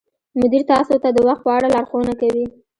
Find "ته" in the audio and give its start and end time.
1.03-1.09